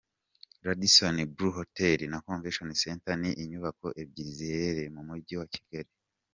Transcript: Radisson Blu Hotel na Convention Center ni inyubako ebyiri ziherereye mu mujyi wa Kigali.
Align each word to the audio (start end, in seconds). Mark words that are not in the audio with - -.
Radisson 0.65 1.17
Blu 1.35 1.49
Hotel 1.57 1.99
na 2.11 2.23
Convention 2.27 2.69
Center 2.83 3.13
ni 3.21 3.31
inyubako 3.43 3.87
ebyiri 4.01 4.31
ziherereye 4.37 4.89
mu 4.95 5.01
mujyi 5.07 5.33
wa 5.39 5.47
Kigali. 5.53 5.91